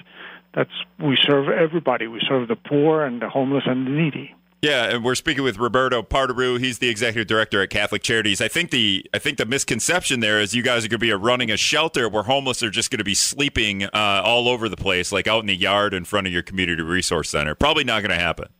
that's 0.54 0.70
we 0.98 1.16
serve 1.20 1.48
everybody. 1.48 2.06
We 2.06 2.20
serve 2.26 2.48
the 2.48 2.56
poor 2.56 3.04
and 3.04 3.20
the 3.20 3.28
homeless 3.28 3.64
and 3.66 3.86
the 3.86 3.90
needy. 3.90 4.34
Yeah, 4.62 4.84
and 4.84 5.04
we're 5.04 5.16
speaking 5.16 5.42
with 5.42 5.58
Roberto 5.58 6.02
Partarrieu. 6.02 6.60
He's 6.60 6.78
the 6.78 6.88
executive 6.88 7.26
director 7.26 7.60
at 7.62 7.70
Catholic 7.70 8.00
Charities. 8.04 8.40
I 8.40 8.46
think 8.46 8.70
the 8.70 9.04
I 9.12 9.18
think 9.18 9.38
the 9.38 9.44
misconception 9.44 10.20
there 10.20 10.40
is 10.40 10.54
you 10.54 10.62
guys 10.62 10.84
are 10.84 10.88
going 10.88 11.00
to 11.00 11.06
be 11.06 11.12
running 11.12 11.50
a 11.50 11.56
shelter 11.56 12.08
where 12.08 12.22
homeless 12.22 12.62
are 12.62 12.70
just 12.70 12.90
going 12.90 12.98
to 12.98 13.04
be 13.04 13.14
sleeping 13.14 13.84
uh, 13.84 14.22
all 14.24 14.48
over 14.48 14.68
the 14.68 14.76
place, 14.76 15.10
like 15.10 15.26
out 15.26 15.40
in 15.40 15.46
the 15.46 15.56
yard 15.56 15.94
in 15.94 16.04
front 16.04 16.28
of 16.28 16.32
your 16.32 16.42
community 16.42 16.80
resource 16.80 17.30
center. 17.30 17.56
Probably 17.56 17.82
not 17.82 18.02
going 18.02 18.16
to 18.16 18.22
happen. 18.22 18.50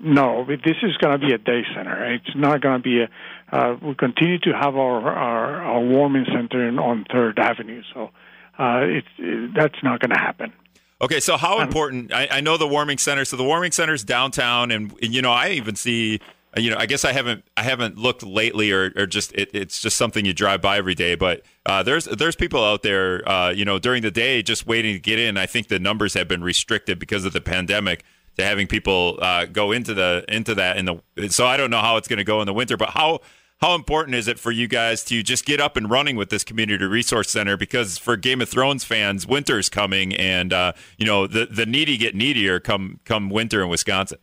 No, 0.00 0.44
this 0.44 0.76
is 0.82 0.96
going 0.98 1.18
to 1.18 1.26
be 1.26 1.32
a 1.32 1.38
day 1.38 1.62
center. 1.74 2.14
It's 2.14 2.34
not 2.34 2.60
going 2.60 2.78
to 2.78 2.82
be 2.82 3.00
a. 3.02 3.08
Uh, 3.52 3.76
we 3.80 3.94
continue 3.94 4.38
to 4.40 4.52
have 4.52 4.76
our 4.76 5.00
our, 5.08 5.62
our 5.62 5.80
warming 5.80 6.26
center 6.32 6.66
in, 6.66 6.78
on 6.78 7.04
Third 7.10 7.38
Avenue, 7.38 7.82
so 7.94 8.10
uh, 8.58 8.80
it's 8.82 9.06
it, 9.18 9.52
that's 9.54 9.82
not 9.82 10.00
going 10.00 10.10
to 10.10 10.18
happen. 10.18 10.52
Okay, 11.00 11.20
so 11.20 11.36
how 11.36 11.60
important? 11.60 12.12
I, 12.12 12.28
I 12.30 12.40
know 12.40 12.56
the 12.56 12.68
warming 12.68 12.98
center. 12.98 13.24
So 13.24 13.36
the 13.36 13.44
warming 13.44 13.72
center 13.72 13.94
is 13.94 14.04
downtown, 14.04 14.70
and, 14.70 14.92
and 15.00 15.14
you 15.14 15.22
know 15.22 15.32
I 15.32 15.50
even 15.50 15.76
see 15.76 16.20
you 16.56 16.70
know, 16.70 16.76
I 16.78 16.86
guess 16.86 17.04
I 17.04 17.12
haven't 17.12 17.44
I 17.56 17.62
haven't 17.62 17.98
looked 17.98 18.22
lately, 18.22 18.70
or, 18.70 18.92
or 18.96 19.06
just 19.06 19.32
it, 19.32 19.50
it's 19.52 19.80
just 19.80 19.96
something 19.96 20.24
you 20.24 20.32
drive 20.32 20.60
by 20.60 20.78
every 20.78 20.94
day. 20.94 21.14
But 21.14 21.42
uh, 21.66 21.82
there's 21.82 22.04
there's 22.04 22.36
people 22.36 22.64
out 22.64 22.82
there, 22.82 23.28
uh, 23.28 23.50
you 23.50 23.64
know, 23.64 23.78
during 23.78 24.02
the 24.02 24.10
day 24.10 24.42
just 24.42 24.66
waiting 24.66 24.94
to 24.94 25.00
get 25.00 25.18
in. 25.18 25.36
I 25.36 25.46
think 25.46 25.68
the 25.68 25.78
numbers 25.78 26.14
have 26.14 26.28
been 26.28 26.44
restricted 26.44 26.98
because 26.98 27.24
of 27.24 27.32
the 27.32 27.40
pandemic 27.40 28.04
to 28.36 28.44
having 28.44 28.66
people 28.66 29.18
uh, 29.20 29.46
go 29.46 29.72
into 29.72 29.94
the 29.94 30.24
into 30.28 30.54
that 30.54 30.76
in 30.76 30.84
the. 30.84 31.28
So 31.30 31.46
I 31.46 31.56
don't 31.56 31.70
know 31.70 31.80
how 31.80 31.96
it's 31.96 32.08
going 32.08 32.18
to 32.18 32.24
go 32.24 32.40
in 32.40 32.46
the 32.46 32.54
winter, 32.54 32.76
but 32.76 32.90
how 32.90 33.20
how 33.60 33.74
important 33.74 34.14
is 34.14 34.28
it 34.28 34.38
for 34.38 34.50
you 34.50 34.68
guys 34.68 35.04
to 35.04 35.22
just 35.22 35.46
get 35.46 35.60
up 35.60 35.76
and 35.76 35.90
running 35.90 36.16
with 36.16 36.28
this 36.28 36.44
community 36.44 36.84
resource 36.84 37.30
center? 37.30 37.56
Because 37.56 37.96
for 37.96 38.16
Game 38.16 38.40
of 38.40 38.48
Thrones 38.48 38.84
fans, 38.84 39.26
winter's 39.26 39.68
coming, 39.68 40.14
and 40.14 40.52
uh, 40.52 40.72
you 40.98 41.06
know 41.06 41.26
the 41.26 41.46
the 41.46 41.66
needy 41.66 41.96
get 41.96 42.14
needier 42.14 42.60
come 42.60 43.00
come 43.04 43.30
winter 43.30 43.62
in 43.62 43.68
Wisconsin. 43.68 44.18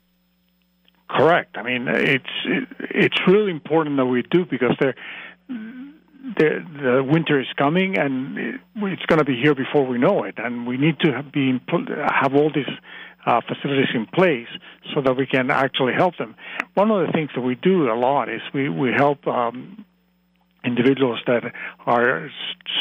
Correct. 1.10 1.58
I 1.58 1.64
mean, 1.64 1.88
it's 1.88 2.30
it's 2.80 3.18
really 3.28 3.52
important 3.52 3.98
that 3.98 4.06
we 4.06 4.22
do 4.24 4.46
because 4.46 4.76
the 4.80 4.94
the, 6.38 7.04
winter 7.04 7.40
is 7.40 7.48
coming 7.58 7.98
and 7.98 8.60
it's 8.76 9.06
going 9.08 9.20
to 9.20 9.26
be 9.26 9.36
here 9.36 9.56
before 9.56 9.86
we 9.86 9.98
know 9.98 10.24
it, 10.24 10.36
and 10.38 10.68
we 10.68 10.78
need 10.78 11.00
to 11.00 11.12
have, 11.12 11.32
be 11.32 11.60
have 11.68 12.36
all 12.36 12.52
these 12.54 12.66
uh, 13.26 13.42
facilities 13.48 13.90
in 13.94 14.06
place 14.08 14.48
so 14.94 15.02
that 15.02 15.16
we 15.16 15.26
can 15.26 15.52
actually 15.52 15.94
help 15.94 16.18
them. 16.18 16.36
One 16.74 16.92
of 16.92 17.06
the 17.06 17.12
things 17.12 17.30
that 17.36 17.42
we 17.42 17.56
do 17.56 17.92
a 17.92 17.96
lot 17.96 18.30
is 18.30 18.42
we 18.54 18.70
we 18.70 18.92
help. 18.92 19.28
Um, 19.28 19.86
individuals 20.64 21.20
that 21.26 21.44
are 21.86 22.30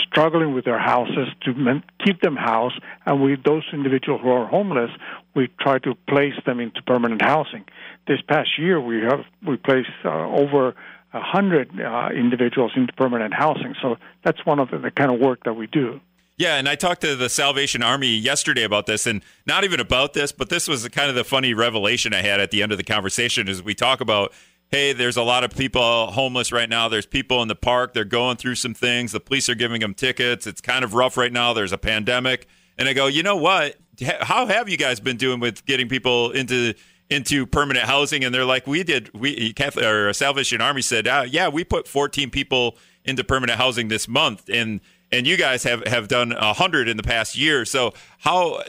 struggling 0.06 0.54
with 0.54 0.64
their 0.64 0.78
houses 0.78 1.28
to 1.42 1.82
keep 2.04 2.20
them 2.20 2.36
housed, 2.36 2.80
and 3.06 3.22
we 3.22 3.36
those 3.42 3.64
individuals 3.72 4.20
who 4.22 4.30
are 4.30 4.46
homeless, 4.46 4.90
we 5.34 5.48
try 5.60 5.78
to 5.78 5.94
place 6.08 6.34
them 6.44 6.60
into 6.60 6.82
permanent 6.82 7.22
housing. 7.22 7.64
This 8.06 8.20
past 8.28 8.50
year, 8.58 8.80
we 8.80 9.00
have 9.00 9.20
we 9.46 9.56
placed 9.56 9.88
uh, 10.04 10.10
over 10.10 10.74
a 11.12 11.20
hundred 11.20 11.70
uh, 11.80 12.10
individuals 12.14 12.72
into 12.76 12.92
permanent 12.92 13.34
housing. 13.34 13.74
So 13.82 13.96
that's 14.24 14.44
one 14.44 14.58
of 14.58 14.70
the, 14.70 14.78
the 14.78 14.90
kind 14.90 15.12
of 15.12 15.18
work 15.20 15.44
that 15.44 15.54
we 15.54 15.66
do. 15.66 16.00
Yeah, 16.40 16.56
and 16.56 16.70
I 16.70 16.74
talked 16.74 17.02
to 17.02 17.16
the 17.16 17.28
Salvation 17.28 17.82
Army 17.82 18.16
yesterday 18.16 18.62
about 18.62 18.86
this, 18.86 19.06
and 19.06 19.22
not 19.44 19.62
even 19.62 19.78
about 19.78 20.14
this, 20.14 20.32
but 20.32 20.48
this 20.48 20.68
was 20.68 20.88
kind 20.88 21.10
of 21.10 21.14
the 21.14 21.22
funny 21.22 21.52
revelation 21.52 22.14
I 22.14 22.22
had 22.22 22.40
at 22.40 22.50
the 22.50 22.62
end 22.62 22.72
of 22.72 22.78
the 22.78 22.82
conversation. 22.82 23.46
As 23.46 23.62
we 23.62 23.74
talk 23.74 24.00
about 24.00 24.32
hey, 24.70 24.94
there's 24.94 25.18
a 25.18 25.22
lot 25.22 25.44
of 25.44 25.54
people 25.54 26.06
homeless 26.12 26.50
right 26.50 26.70
now. 26.70 26.88
There's 26.88 27.04
people 27.04 27.42
in 27.42 27.48
the 27.48 27.54
park. 27.54 27.92
They're 27.92 28.06
going 28.06 28.38
through 28.38 28.54
some 28.54 28.72
things. 28.72 29.12
The 29.12 29.20
police 29.20 29.50
are 29.50 29.54
giving 29.54 29.82
them 29.82 29.92
tickets. 29.92 30.46
It's 30.46 30.62
kind 30.62 30.82
of 30.82 30.94
rough 30.94 31.18
right 31.18 31.32
now. 31.32 31.52
There's 31.52 31.72
a 31.72 31.78
pandemic. 31.78 32.48
And 32.78 32.88
I 32.88 32.94
go, 32.94 33.06
you 33.06 33.22
know 33.22 33.36
what? 33.36 33.76
How 34.00 34.46
have 34.46 34.66
you 34.66 34.78
guys 34.78 34.98
been 34.98 35.18
doing 35.18 35.40
with 35.40 35.66
getting 35.66 35.90
people 35.90 36.30
into 36.30 36.72
into 37.10 37.44
permanent 37.44 37.84
housing? 37.84 38.24
And 38.24 38.34
they're 38.34 38.46
like, 38.46 38.66
we 38.66 38.82
did. 38.82 39.12
We 39.12 39.52
Catholic 39.52 39.84
or 39.84 40.10
Salvation 40.14 40.62
Army 40.62 40.80
said, 40.80 41.06
uh, 41.06 41.26
yeah, 41.28 41.48
we 41.48 41.64
put 41.64 41.86
14 41.86 42.30
people 42.30 42.78
into 43.04 43.24
permanent 43.24 43.58
housing 43.58 43.88
this 43.88 44.08
month, 44.08 44.48
and 44.48 44.80
and 45.12 45.26
you 45.26 45.36
guys 45.36 45.64
have 45.64 45.86
have 45.86 46.08
done 46.08 46.30
100 46.30 46.88
in 46.88 46.96
the 46.96 47.02
past 47.02 47.36
year. 47.36 47.64
So 47.64 47.94
how 48.18 48.62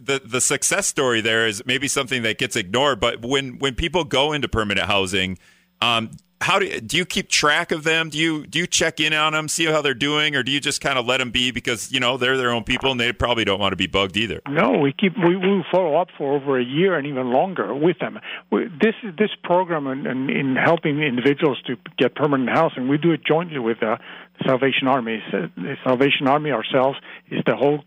the 0.00 0.20
the 0.24 0.40
success 0.40 0.86
story 0.86 1.20
there 1.20 1.46
is 1.46 1.64
maybe 1.66 1.88
something 1.88 2.22
that 2.22 2.38
gets 2.38 2.56
ignored. 2.56 3.00
But 3.00 3.24
when 3.24 3.58
when 3.58 3.74
people 3.74 4.04
go 4.04 4.32
into 4.32 4.48
permanent 4.48 4.86
housing, 4.86 5.38
um, 5.80 6.10
how 6.40 6.58
do 6.58 6.80
do 6.80 6.96
you 6.96 7.04
keep 7.04 7.28
track 7.28 7.72
of 7.72 7.84
them? 7.84 8.10
Do 8.10 8.18
you 8.18 8.46
do 8.46 8.60
you 8.60 8.66
check 8.66 9.00
in 9.00 9.12
on 9.12 9.32
them, 9.32 9.48
see 9.48 9.66
how 9.66 9.82
they're 9.82 9.94
doing, 9.94 10.36
or 10.36 10.42
do 10.42 10.52
you 10.52 10.60
just 10.60 10.80
kind 10.80 10.98
of 10.98 11.06
let 11.06 11.18
them 11.18 11.30
be 11.30 11.50
because 11.50 11.90
you 11.90 12.00
know 12.00 12.16
they're 12.16 12.36
their 12.36 12.50
own 12.50 12.64
people 12.64 12.90
and 12.90 13.00
they 13.00 13.12
probably 13.12 13.44
don't 13.44 13.58
want 13.58 13.72
to 13.72 13.76
be 13.76 13.86
bugged 13.86 14.16
either? 14.16 14.40
No, 14.48 14.78
we 14.78 14.92
keep 14.92 15.14
we, 15.18 15.36
we 15.36 15.64
follow 15.70 15.96
up 15.96 16.08
for 16.16 16.34
over 16.34 16.58
a 16.58 16.64
year 16.64 16.96
and 16.96 17.06
even 17.06 17.32
longer 17.32 17.74
with 17.74 17.98
them. 17.98 18.18
We, 18.50 18.68
this 18.80 18.94
this 19.18 19.30
program 19.42 19.86
in, 19.88 20.06
in, 20.06 20.30
in, 20.30 20.56
helping 20.56 21.02
individuals 21.02 21.60
to 21.66 21.76
get 21.96 22.14
permanent 22.14 22.50
housing, 22.50 22.88
we 22.88 22.98
do 22.98 23.10
it 23.12 23.24
jointly 23.26 23.58
with 23.58 23.80
the 23.80 23.98
Salvation 24.46 24.86
Army. 24.86 25.22
The 25.32 25.76
Salvation 25.82 26.28
Army 26.28 26.52
ourselves 26.52 26.98
is 27.30 27.42
the 27.46 27.56
whole 27.56 27.82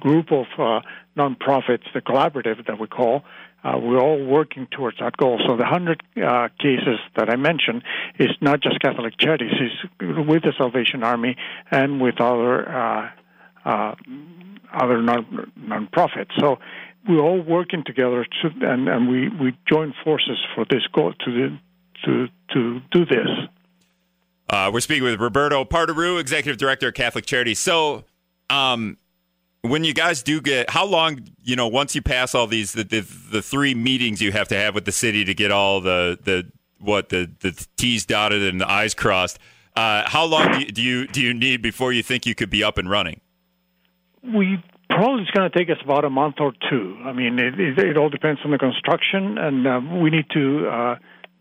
group 0.00 0.32
of 0.32 0.46
uh, 0.58 0.80
nonprofits, 1.16 1.84
the 1.94 2.00
collaborative 2.00 2.66
that 2.66 2.78
we 2.78 2.86
call, 2.86 3.24
uh, 3.62 3.78
we're 3.78 4.00
all 4.00 4.24
working 4.24 4.66
towards 4.70 4.98
that 4.98 5.16
goal. 5.16 5.38
So 5.46 5.56
the 5.56 5.64
100 5.64 6.02
uh, 6.16 6.48
cases 6.58 6.98
that 7.16 7.28
I 7.28 7.36
mentioned 7.36 7.82
is 8.18 8.30
not 8.40 8.60
just 8.60 8.80
Catholic 8.80 9.14
Charities, 9.18 9.52
it's 9.52 10.28
with 10.28 10.42
the 10.42 10.52
Salvation 10.56 11.02
Army 11.02 11.36
and 11.70 12.00
with 12.00 12.20
other 12.20 12.68
uh, 12.68 13.10
uh, 13.64 13.94
other 14.72 15.02
non 15.02 15.52
nonprofits. 15.58 16.30
So 16.38 16.58
we're 17.08 17.20
all 17.20 17.40
working 17.42 17.82
together, 17.84 18.24
to, 18.42 18.48
and, 18.62 18.88
and 18.88 19.08
we, 19.08 19.28
we 19.28 19.56
join 19.68 19.94
forces 20.04 20.38
for 20.54 20.64
this 20.70 20.86
goal 20.92 21.12
to 21.24 21.58
to 22.04 22.28
to 22.54 22.80
do 22.92 23.04
this. 23.04 23.28
Uh, 24.48 24.70
we're 24.72 24.80
speaking 24.80 25.04
with 25.04 25.20
Roberto 25.20 25.64
Partarrieu, 25.64 26.18
Executive 26.18 26.58
Director 26.58 26.88
of 26.88 26.94
Catholic 26.94 27.24
Charities. 27.24 27.60
So, 27.60 28.04
um, 28.48 28.96
when 29.62 29.84
you 29.84 29.92
guys 29.92 30.22
do 30.22 30.40
get 30.40 30.70
how 30.70 30.84
long 30.84 31.20
you 31.42 31.56
know 31.56 31.68
once 31.68 31.94
you 31.94 32.02
pass 32.02 32.34
all 32.34 32.46
these 32.46 32.72
the, 32.72 32.84
the, 32.84 33.00
the 33.30 33.42
three 33.42 33.74
meetings 33.74 34.22
you 34.22 34.32
have 34.32 34.48
to 34.48 34.56
have 34.56 34.74
with 34.74 34.84
the 34.84 34.92
city 34.92 35.24
to 35.24 35.34
get 35.34 35.52
all 35.52 35.80
the 35.80 36.18
the 36.24 36.50
what 36.78 37.10
the 37.10 37.30
the 37.40 37.66
t's 37.76 38.06
dotted 38.06 38.42
and 38.42 38.60
the 38.60 38.70
i's 38.70 38.94
crossed 38.94 39.38
uh, 39.76 40.02
how 40.06 40.24
long 40.24 40.52
do 40.52 40.60
you, 40.60 40.66
do 40.66 40.82
you, 40.82 41.06
do 41.06 41.20
you 41.20 41.32
need 41.32 41.62
before 41.62 41.92
you 41.92 42.02
think 42.02 42.26
you 42.26 42.34
could 42.34 42.50
be 42.50 42.64
up 42.64 42.76
and 42.76 42.90
running? 42.90 43.20
We 44.22 44.62
probably 44.88 45.22
it's 45.22 45.30
going 45.30 45.50
to 45.50 45.56
take 45.56 45.70
us 45.70 45.78
about 45.82 46.04
a 46.04 46.10
month 46.10 46.36
or 46.40 46.52
two. 46.68 46.98
I 47.04 47.12
mean 47.12 47.38
it, 47.38 47.58
it, 47.58 47.78
it 47.78 47.96
all 47.96 48.10
depends 48.10 48.40
on 48.44 48.50
the 48.50 48.58
construction 48.58 49.38
and 49.38 49.66
uh, 49.66 49.80
we 50.02 50.10
need 50.10 50.26
to 50.34 50.68
uh, 50.68 50.96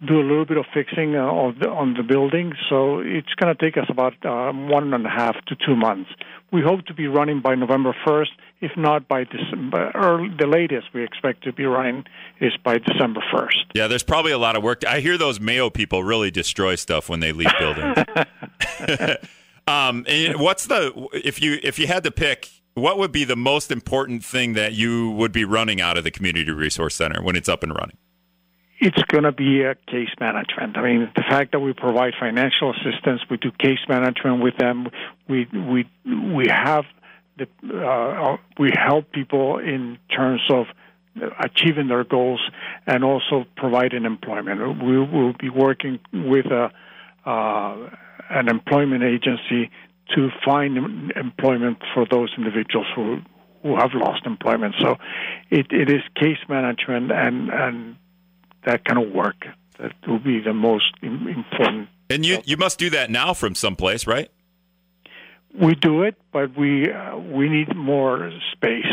do 0.05 0.19
a 0.19 0.23
little 0.23 0.45
bit 0.45 0.57
of 0.57 0.65
fixing 0.73 1.15
uh, 1.15 1.19
on, 1.19 1.57
the, 1.59 1.69
on 1.69 1.93
the 1.93 2.03
building 2.03 2.53
so 2.69 2.99
it's 2.99 3.33
going 3.35 3.53
to 3.53 3.59
take 3.59 3.77
us 3.77 3.87
about 3.89 4.13
uh, 4.25 4.51
one 4.51 4.93
and 4.93 5.05
a 5.05 5.09
half 5.09 5.35
to 5.45 5.55
two 5.65 5.75
months 5.75 6.09
we 6.51 6.61
hope 6.61 6.85
to 6.87 6.93
be 6.93 7.07
running 7.07 7.41
by 7.41 7.55
November 7.55 7.95
1st. 8.05 8.29
If 8.61 8.71
not 8.75 9.07
by 9.07 9.23
December, 9.23 9.91
early, 9.93 10.29
the 10.37 10.47
latest 10.47 10.87
we 10.93 11.03
expect 11.03 11.43
to 11.43 11.53
be 11.53 11.65
running 11.65 12.05
is 12.41 12.53
by 12.63 12.79
December 12.79 13.21
1st. 13.33 13.71
Yeah, 13.75 13.87
there's 13.87 14.03
probably 14.03 14.31
a 14.31 14.37
lot 14.37 14.55
of 14.55 14.63
work. 14.63 14.85
I 14.85 14.99
hear 14.99 15.17
those 15.17 15.39
Mayo 15.39 15.69
people 15.69 16.03
really 16.03 16.31
destroy 16.31 16.75
stuff 16.75 17.07
when 17.07 17.19
they 17.19 17.31
leave 17.31 17.51
buildings. 17.59 17.97
um, 19.67 20.05
what's 20.37 20.67
the 20.67 21.07
if 21.13 21.41
you 21.41 21.59
if 21.61 21.77
you 21.77 21.87
had 21.87 22.03
to 22.03 22.11
pick, 22.11 22.49
what 22.73 22.97
would 22.97 23.11
be 23.11 23.23
the 23.23 23.35
most 23.35 23.71
important 23.71 24.23
thing 24.23 24.53
that 24.53 24.73
you 24.73 25.11
would 25.11 25.31
be 25.31 25.45
running 25.45 25.79
out 25.79 25.97
of 25.97 26.03
the 26.03 26.11
community 26.11 26.51
resource 26.51 26.95
center 26.95 27.21
when 27.21 27.35
it's 27.35 27.49
up 27.49 27.63
and 27.63 27.73
running? 27.75 27.97
It's 28.79 29.01
going 29.03 29.25
to 29.25 29.31
be 29.31 29.61
a 29.63 29.75
case 29.75 30.09
management. 30.19 30.77
I 30.77 30.81
mean, 30.83 31.11
the 31.15 31.23
fact 31.29 31.51
that 31.51 31.59
we 31.59 31.73
provide 31.73 32.13
financial 32.19 32.71
assistance, 32.71 33.21
we 33.29 33.37
do 33.37 33.51
case 33.51 33.79
management 33.87 34.41
with 34.41 34.57
them. 34.57 34.87
We 35.27 35.47
we 35.53 35.89
we 36.05 36.47
have 36.47 36.85
the 37.37 37.47
uh, 37.75 38.37
we 38.57 38.71
help 38.73 39.11
people 39.11 39.59
in 39.59 39.97
terms 40.15 40.41
of 40.49 40.67
achieving 41.39 41.87
their 41.89 42.05
goals 42.05 42.41
and 42.87 43.03
also 43.03 43.45
providing 43.57 44.05
employment. 44.05 44.81
We 44.81 44.97
will 44.97 45.33
be 45.33 45.49
working 45.49 45.99
with 46.13 46.45
a 46.45 46.71
uh, 47.25 47.89
an 48.29 48.47
employment 48.47 49.03
agency 49.03 49.71
to 50.15 50.29
find 50.45 51.11
employment 51.15 51.79
for 51.93 52.05
those 52.09 52.33
individuals 52.37 52.87
who 52.95 53.19
who 53.61 53.75
have 53.75 53.91
lost 53.93 54.25
employment. 54.25 54.75
So 54.79 54.95
it, 55.49 55.67
it 55.71 55.89
is 55.89 56.01
case 56.15 56.39
management 56.47 57.11
and 57.11 57.49
and 57.49 57.95
that 58.65 58.85
kind 58.85 59.03
of 59.03 59.11
work. 59.11 59.45
That 59.79 59.93
will 60.07 60.19
be 60.19 60.39
the 60.39 60.53
most 60.53 60.93
important. 61.01 61.89
And 62.09 62.25
you 62.25 62.41
you 62.45 62.57
must 62.57 62.79
do 62.79 62.89
that 62.89 63.09
now 63.09 63.33
from 63.33 63.55
someplace, 63.55 64.05
right? 64.07 64.29
We 65.59 65.75
do 65.75 66.03
it, 66.03 66.15
but 66.31 66.57
we 66.57 66.91
uh, 66.91 67.17
we 67.17 67.49
need 67.49 67.75
more 67.75 68.31
space. 68.51 68.85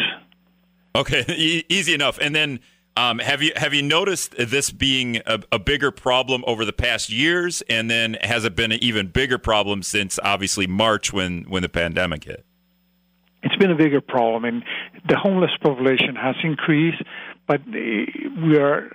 Okay, 0.94 1.24
e- 1.36 1.64
easy 1.68 1.92
enough. 1.92 2.18
And 2.18 2.34
then, 2.34 2.60
um, 2.96 3.18
have 3.18 3.42
you 3.42 3.52
have 3.56 3.74
you 3.74 3.82
noticed 3.82 4.34
this 4.38 4.70
being 4.70 5.16
a, 5.26 5.40
a, 5.52 5.58
bigger 5.58 5.90
problem 5.90 6.44
over 6.46 6.64
the 6.64 6.72
past 6.72 7.10
years? 7.10 7.62
And 7.68 7.90
then, 7.90 8.16
has 8.22 8.44
it 8.44 8.56
been 8.56 8.72
an 8.72 8.82
even 8.82 9.08
bigger 9.08 9.38
problem 9.38 9.82
since 9.82 10.18
obviously 10.22 10.66
March 10.66 11.12
when 11.12 11.44
when 11.44 11.62
the 11.62 11.68
pandemic 11.68 12.24
hit? 12.24 12.44
It's 13.42 13.56
been 13.56 13.70
a 13.70 13.76
bigger 13.76 14.00
problem, 14.00 14.44
and 14.44 14.64
the 15.08 15.16
homeless 15.16 15.52
population 15.62 16.16
has 16.16 16.36
increased, 16.42 17.02
but 17.46 17.60
we 17.66 18.56
are 18.56 18.90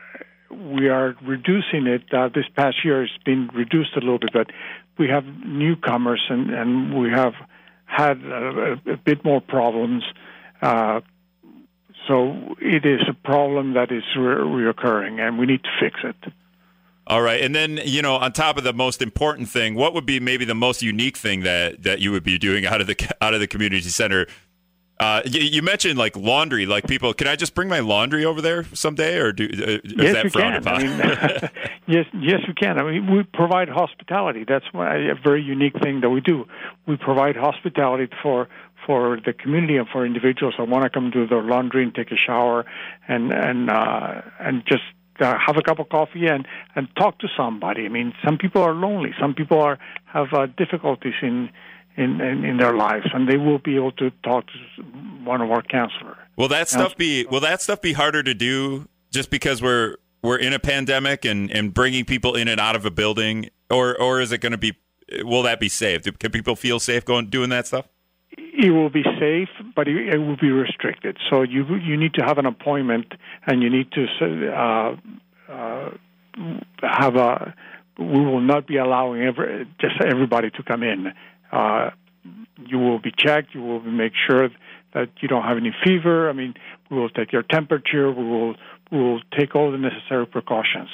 we 0.52 0.90
are 0.90 1.16
reducing 1.24 1.88
it. 1.88 2.04
Uh, 2.14 2.30
this 2.30 2.46
past 2.56 2.78
year 2.84 3.04
it's 3.04 3.14
been 3.26 3.50
reduced 3.54 3.96
a 3.96 4.00
little 4.00 4.20
bit, 4.20 4.34
but 4.34 4.48
we 4.98 5.08
have 5.08 5.26
newcomers 5.26 6.22
and, 6.30 6.50
and 6.52 7.00
we 7.00 7.10
have 7.10 7.34
had 7.86 8.22
a, 8.22 8.80
a 8.86 8.98
bit 8.98 9.24
more 9.24 9.42
problems. 9.42 10.04
Uh, 10.62 11.02
so 12.08 12.56
it 12.60 12.86
is 12.86 13.02
a 13.08 13.14
problem 13.14 13.74
that 13.74 13.92
is 13.92 14.04
re- 14.18 14.36
reoccurring, 14.36 15.20
and 15.20 15.38
we 15.38 15.46
need 15.46 15.64
to 15.64 15.70
fix 15.80 16.00
it. 16.04 16.34
All 17.08 17.22
right, 17.22 17.42
and 17.42 17.54
then 17.54 17.80
you 17.84 18.02
know, 18.02 18.16
on 18.16 18.32
top 18.32 18.58
of 18.58 18.64
the 18.64 18.74
most 18.74 19.02
important 19.02 19.50
thing, 19.50 19.76
what 19.76 19.94
would 19.94 20.06
be 20.06 20.20
maybe 20.20 20.46
the 20.46 20.56
most 20.56 20.82
unique 20.82 21.18
thing 21.18 21.42
that 21.42 21.84
that 21.84 22.00
you 22.00 22.12
would 22.12 22.24
be 22.24 22.38
doing 22.38 22.66
out 22.66 22.80
of 22.80 22.88
the 22.88 23.16
out 23.22 23.34
of 23.34 23.40
the 23.40 23.48
community 23.48 23.90
center 23.90 24.28
Uh, 25.02 25.24
you, 25.26 25.42
you, 25.42 25.62
mentioned 25.64 25.98
like 25.98 26.16
laundry, 26.16 26.68
like 26.68 26.86
people. 26.86 27.12
Can 27.12 27.26
I 27.26 27.36
just 27.36 27.56
bring 27.56 27.68
my 27.68 27.80
laundry 27.80 28.24
over 28.24 28.40
there 28.40 28.66
someday, 28.76 29.18
or 29.18 29.32
do 29.32 29.46
uh, 29.46 29.48
is 29.48 29.94
yes, 29.98 30.14
that 30.14 30.24
you 30.26 30.30
frowned 30.30 30.58
upon? 30.58 30.76
I 30.76 30.84
mean, 30.84 30.98
yes, 31.88 32.06
yes, 32.14 32.42
we 32.48 32.54
can. 32.54 32.80
I 32.80 32.84
mean, 32.84 33.12
we 33.12 33.24
provide 33.24 33.68
hospitality. 33.68 34.46
That's 34.48 34.66
a 34.76 35.16
very 35.24 35.42
unique 35.42 35.74
thing 35.82 36.02
that 36.02 36.12
we 36.12 36.22
do. 36.22 36.46
We 36.86 36.98
provide 36.98 37.36
hospitality 37.36 38.14
for 38.22 38.48
for 38.86 39.20
the 39.26 39.34
community 39.34 39.78
and 39.78 39.88
for 39.90 40.06
individuals 40.06 40.54
that 40.60 40.68
want 40.68 40.84
to 40.84 40.90
come 40.92 41.10
do 41.10 41.26
their 41.26 41.42
laundry 41.42 41.82
and 41.82 41.96
take 41.96 42.12
a 42.12 42.16
shower 42.16 42.66
and 43.08 43.32
and 43.34 43.72
uh, 43.72 44.22
and 44.40 44.64
just 44.68 44.84
uh, 45.20 45.36
have 45.44 45.58
a 45.58 45.64
cup 45.64 45.80
of 45.80 45.90
coffee 45.90 46.28
and 46.28 46.48
and 46.76 46.88
talk 46.96 47.18
to 47.20 47.28
somebody. 47.36 47.86
I 47.86 47.90
mean, 47.90 48.14
some 48.24 48.38
people 48.38 48.62
are 48.62 48.74
lonely. 48.74 49.16
Some 49.20 49.34
people 49.34 49.60
are 49.62 49.80
have 50.06 50.28
uh, 50.32 50.46
difficulties 50.46 51.16
in, 51.24 51.50
in 51.98 52.22
in 52.22 52.44
in 52.46 52.58
their 52.58 52.74
lives, 52.74 53.06
and 53.14 53.28
they 53.28 53.38
will 53.38 53.60
be 53.60 53.76
able 53.76 53.92
to 53.94 54.12
talk 54.24 54.46
to 54.48 54.84
one 55.24 55.42
of 55.42 55.52
our 55.52 55.62
counselors. 55.62 56.18
Will 56.38 56.48
that 56.50 56.70
stuff 56.70 56.96
be 56.98 57.26
Will 57.26 57.42
that 57.42 57.62
stuff 57.62 57.82
be 57.82 57.94
harder 57.94 58.24
to 58.24 58.34
do 58.34 58.88
just 59.12 59.30
because 59.30 59.62
we're 59.62 59.98
we're 60.22 60.38
in 60.38 60.54
a 60.54 60.60
pandemic 60.60 61.26
and 61.26 61.52
and 61.52 61.74
bringing 61.74 62.06
people 62.06 62.36
in 62.36 62.48
and 62.48 62.60
out 62.60 62.76
of 62.76 62.86
a 62.86 62.92
building, 62.92 63.50
or 63.70 64.00
or 64.00 64.22
is 64.22 64.32
it 64.32 64.40
going 64.40 64.54
to 64.54 64.58
be? 64.58 64.74
Will 65.24 65.44
that 65.44 65.60
be 65.60 65.68
safe? 65.68 66.04
Can 66.20 66.32
people 66.32 66.56
feel 66.56 66.80
safe 66.80 67.04
going 67.04 67.30
doing 67.30 67.50
that 67.50 67.68
stuff? 67.68 67.88
it 68.38 68.72
will 68.72 68.90
be 68.90 69.04
safe, 69.20 69.50
but 69.76 69.88
it, 69.88 70.18
will 70.18 70.38
be 70.38 70.52
restricted. 70.52 71.18
So 71.30 71.42
you 71.42 71.66
you 71.76 71.98
need 71.98 72.14
to 72.16 72.26
have 72.26 72.38
an 72.38 72.46
appointment, 72.46 73.14
and 73.46 73.62
you 73.62 73.70
need 73.70 73.92
to 73.94 74.06
uh, 74.54 74.96
uh, 75.52 75.90
have 76.82 77.16
a. 77.16 77.54
We 77.98 78.06
will 78.06 78.42
not 78.42 78.68
be 78.68 78.78
allowing 78.78 79.22
every, 79.22 79.68
just 79.80 79.96
everybody 80.02 80.50
to 80.52 80.64
come 80.64 80.82
in. 80.82 81.14
Uh, 81.52 81.92
you 82.58 82.78
will 82.78 83.00
be 83.00 83.12
checked. 83.16 83.54
You 83.54 83.62
will 83.62 83.82
make 83.82 84.14
sure 84.28 84.50
that 84.94 85.10
you 85.22 85.28
don't 85.28 85.44
have 85.44 85.58
any 85.58 85.74
fever. 85.84 86.30
I 86.30 86.34
mean, 86.34 86.54
we 86.90 86.98
will 86.98 87.10
take 87.10 87.32
your 87.32 87.44
temperature. 87.44 88.12
We 88.12 88.24
will 88.24 88.56
we 88.92 89.00
will 89.00 89.22
take 89.38 89.56
all 89.56 89.72
the 89.72 89.78
necessary 89.78 90.28
precautions. 90.28 90.90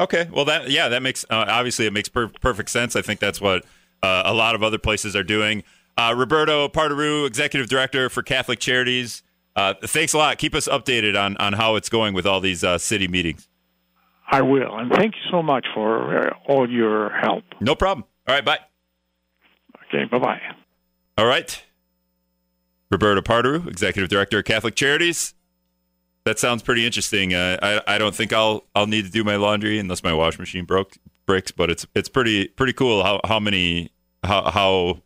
Okay. 0.00 0.28
Well, 0.32 0.44
that 0.46 0.70
yeah, 0.70 0.88
that 0.88 1.02
makes 1.02 1.24
uh, 1.30 1.44
obviously 1.48 1.86
it 1.86 1.92
makes 1.92 2.08
per- 2.08 2.28
perfect 2.28 2.70
sense. 2.70 2.96
I 2.96 3.02
think 3.02 3.20
that's 3.20 3.40
what 3.40 3.64
uh, 4.02 4.22
a 4.24 4.34
lot 4.34 4.54
of 4.54 4.62
other 4.62 4.78
places 4.78 5.14
are 5.14 5.22
doing. 5.24 5.62
Uh, 5.96 6.14
Roberto 6.16 6.68
Partarrieu, 6.68 7.26
Executive 7.26 7.68
Director 7.68 8.08
for 8.08 8.22
Catholic 8.22 8.58
Charities. 8.58 9.22
Uh, 9.54 9.74
thanks 9.84 10.14
a 10.14 10.18
lot. 10.18 10.38
Keep 10.38 10.54
us 10.54 10.66
updated 10.66 11.20
on, 11.20 11.36
on 11.36 11.52
how 11.52 11.76
it's 11.76 11.90
going 11.90 12.14
with 12.14 12.26
all 12.26 12.40
these 12.40 12.64
uh, 12.64 12.78
city 12.78 13.06
meetings. 13.06 13.48
I 14.30 14.40
will. 14.40 14.78
And 14.78 14.90
thank 14.90 15.14
you 15.14 15.30
so 15.30 15.42
much 15.42 15.66
for 15.74 16.18
uh, 16.18 16.30
all 16.48 16.70
your 16.70 17.10
help. 17.10 17.44
No 17.60 17.74
problem. 17.74 18.06
All 18.26 18.34
right. 18.34 18.44
Bye. 18.44 18.60
Okay. 19.92 20.04
Bye 20.04 20.18
bye. 20.18 20.40
All 21.18 21.26
right. 21.26 21.62
Roberta 22.90 23.22
Partarrieu, 23.22 23.66
Executive 23.68 24.10
Director 24.10 24.38
of 24.38 24.44
Catholic 24.44 24.74
Charities. 24.74 25.34
That 26.24 26.38
sounds 26.38 26.62
pretty 26.62 26.86
interesting. 26.86 27.34
Uh, 27.34 27.58
I, 27.62 27.94
I 27.94 27.98
don't 27.98 28.14
think 28.14 28.32
I'll 28.32 28.64
I'll 28.74 28.86
need 28.86 29.04
to 29.06 29.10
do 29.10 29.24
my 29.24 29.36
laundry 29.36 29.78
unless 29.78 30.02
my 30.02 30.12
wash 30.12 30.38
machine 30.38 30.64
broke 30.64 30.96
breaks, 31.26 31.50
but 31.50 31.70
it's 31.70 31.86
it's 31.94 32.08
pretty 32.08 32.48
pretty 32.48 32.72
cool 32.72 33.02
how 33.02 33.20
how 33.24 33.40
many 33.40 33.90
how 34.22 34.50
how 34.50 35.02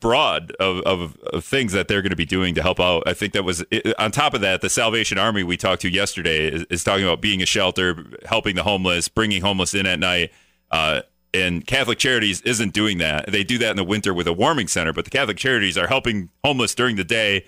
broad 0.00 0.50
of, 0.58 0.80
of, 0.80 1.16
of, 1.32 1.44
things 1.44 1.72
that 1.72 1.86
they're 1.86 2.02
going 2.02 2.10
to 2.10 2.16
be 2.16 2.24
doing 2.24 2.52
to 2.52 2.60
help 2.60 2.80
out. 2.80 3.04
I 3.06 3.14
think 3.14 3.32
that 3.32 3.44
was 3.44 3.64
on 3.96 4.10
top 4.10 4.34
of 4.34 4.40
that, 4.40 4.60
the 4.60 4.68
Salvation 4.68 5.18
Army 5.18 5.44
we 5.44 5.56
talked 5.56 5.82
to 5.82 5.88
yesterday 5.88 6.48
is, 6.48 6.64
is 6.68 6.82
talking 6.82 7.04
about 7.04 7.20
being 7.20 7.40
a 7.40 7.46
shelter, 7.46 8.04
helping 8.26 8.56
the 8.56 8.64
homeless, 8.64 9.06
bringing 9.06 9.40
homeless 9.40 9.72
in 9.72 9.86
at 9.86 10.00
night. 10.00 10.32
Uh, 10.70 11.02
and 11.34 11.66
Catholic 11.66 11.98
Charities 11.98 12.40
isn't 12.42 12.72
doing 12.72 12.98
that. 12.98 13.30
They 13.30 13.44
do 13.44 13.58
that 13.58 13.70
in 13.70 13.76
the 13.76 13.84
winter 13.84 14.14
with 14.14 14.26
a 14.26 14.32
warming 14.32 14.68
center, 14.68 14.92
but 14.92 15.04
the 15.04 15.10
Catholic 15.10 15.36
Charities 15.36 15.76
are 15.76 15.88
helping 15.88 16.30
homeless 16.44 16.74
during 16.74 16.96
the 16.96 17.04
day 17.04 17.44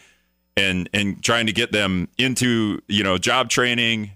and 0.57 0.89
and 0.93 1.23
trying 1.23 1.47
to 1.47 1.53
get 1.53 1.73
them 1.73 2.09
into 2.19 2.81
you 2.89 3.05
know 3.05 3.19
job 3.19 3.49
training 3.49 4.13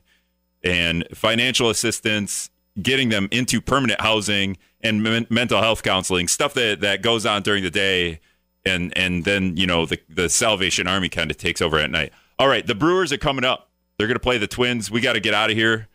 and 0.62 1.06
financial 1.14 1.70
assistance, 1.70 2.50
getting 2.82 3.08
them 3.08 3.28
into 3.30 3.60
permanent 3.60 4.00
housing 4.00 4.56
and 4.82 5.02
men- 5.02 5.26
mental 5.30 5.60
health 5.60 5.82
counseling, 5.82 6.28
stuff 6.28 6.54
that, 6.54 6.80
that 6.80 7.02
goes 7.02 7.24
on 7.24 7.42
during 7.42 7.62
the 7.62 7.70
day, 7.70 8.20
and 8.64 8.96
and 8.96 9.24
then 9.24 9.56
you 9.56 9.66
know 9.66 9.86
the 9.86 10.00
the 10.08 10.28
Salvation 10.28 10.86
Army 10.86 11.08
kind 11.08 11.30
of 11.30 11.36
takes 11.36 11.62
over 11.62 11.78
at 11.78 11.90
night. 11.90 12.12
All 12.38 12.48
right, 12.48 12.66
the 12.66 12.74
Brewers 12.74 13.12
are 13.12 13.18
coming 13.18 13.44
up. 13.44 13.68
They're 13.98 14.06
going 14.06 14.16
to 14.16 14.20
play 14.20 14.38
the 14.38 14.46
Twins. 14.46 14.90
We 14.90 15.02
got 15.02 15.12
to 15.12 15.20
get 15.20 15.34
out 15.34 15.50
of 15.50 15.56
here. 15.56 15.88